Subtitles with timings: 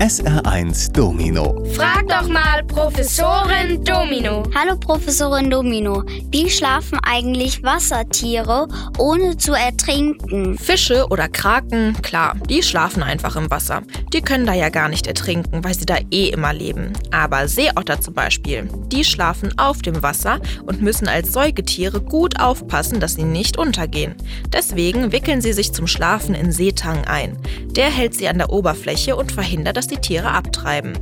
[0.00, 1.62] SR1 Domino.
[1.74, 4.42] Frag doch mal Professorin Domino.
[4.54, 8.66] Hallo Professorin Domino, wie schlafen eigentlich Wassertiere
[8.96, 10.56] ohne zu ertrinken?
[10.56, 13.82] Fische oder Kraken, klar, die schlafen einfach im Wasser.
[14.14, 16.94] Die können da ja gar nicht ertrinken, weil sie da eh immer leben.
[17.10, 23.00] Aber Seeotter zum Beispiel, die schlafen auf dem Wasser und müssen als Säugetiere gut aufpassen,
[23.00, 24.14] dass sie nicht untergehen.
[24.50, 27.36] Deswegen wickeln sie sich zum Schlafen in Seetang ein.
[27.66, 30.92] Der hält sie an der Oberfläche und verhindert, dass die Tiere abtreiben.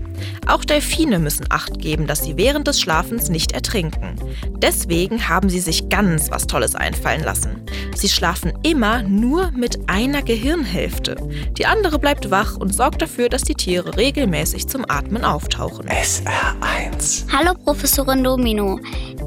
[0.46, 4.16] Auch Delfine müssen Acht geben, dass sie während des Schlafens nicht ertrinken.
[4.58, 7.62] Deswegen haben sie sich ganz was Tolles einfallen lassen.
[7.94, 11.16] Sie schlafen immer nur mit einer Gehirnhälfte.
[11.56, 15.86] Die andere bleibt wach und sorgt dafür, dass die Tiere regelmäßig zum Atmen auftauchen.
[15.88, 17.24] SR1.
[17.32, 18.80] Hallo Professorin Domino,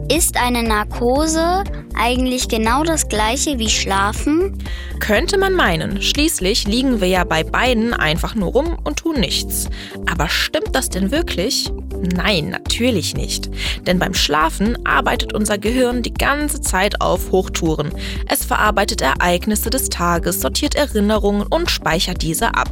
[0.10, 1.64] ist eine Narkose
[1.96, 4.58] eigentlich genau das gleiche wie Schlafen?
[5.00, 6.02] Könnte man meinen.
[6.02, 9.68] Schließlich liegen wir ja bei beiden einfach nur rum und tun nichts.
[10.10, 11.72] Aber stimmt das denn wirklich?
[12.02, 13.50] Nein, natürlich nicht.
[13.86, 17.92] Denn beim Schlafen arbeitet unser Gehirn die ganze Zeit auf Hochtouren.
[18.28, 22.70] Es verarbeitet Ereignisse des Tages, sortiert Erinnerungen und speichert diese ab.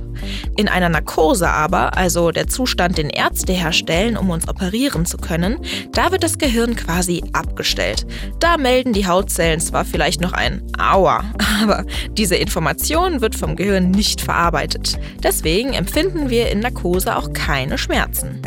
[0.58, 5.58] In einer Narkose aber, also der Zustand, den Ärzte herstellen, um uns operieren zu können,
[5.94, 8.06] da wird das Gehirn quasi abgestellt.
[8.40, 11.24] Da melden die Hautzellen zwar vielleicht noch ein Aua,
[11.62, 15.00] aber diese Information wird vom Gehirn nicht verarbeitet.
[15.24, 18.42] Deswegen empfinden wir in Narkose auch keine Schmerzen.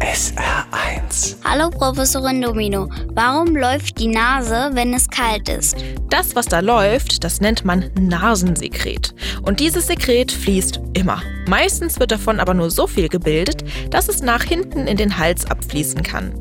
[0.92, 1.36] SR1.
[1.44, 5.76] Hallo Professorin Domino, warum läuft die Nase, wenn es kalt ist?
[6.10, 9.14] Das, was da läuft, das nennt man Nasensekret.
[9.42, 11.22] Und dieses Sekret fließt immer.
[11.48, 15.50] Meistens wird davon aber nur so viel gebildet, dass es nach hinten in den Hals
[15.50, 16.32] abfließen kann.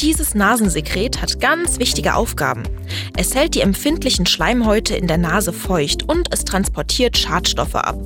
[0.00, 2.62] Dieses Nasensekret hat ganz wichtige Aufgaben.
[3.18, 7.98] Es hält die empfindlichen Schleimhäute in der Nase feucht und es transportiert Schadstoffe ab.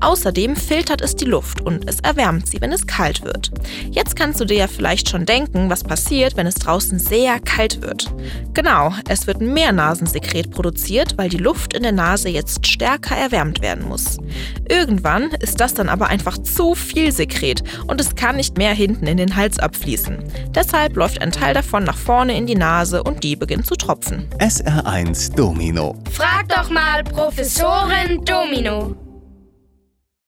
[0.00, 3.50] Außerdem filtert es die Luft und es erwärmt sie, wenn es kalt wird.
[3.90, 7.82] Jetzt kannst du dir ja vielleicht schon denken, was passiert, wenn es draußen sehr kalt
[7.82, 8.12] wird.
[8.54, 13.62] Genau, es wird mehr Nasensekret produziert, weil die Luft in der Nase jetzt stärker erwärmt
[13.62, 14.18] werden muss.
[14.68, 19.08] Irgendwann ist das dann aber einfach zu viel Sekret und es kann nicht mehr hinten
[19.08, 20.18] in den Hals abfließen.
[20.54, 24.28] Deshalb läuft ein Teil davon nach vorne in die Nase und die beginnt zu tropfen.
[24.38, 25.96] SR1 Domino.
[26.12, 28.94] Frag doch mal Professorin Domino.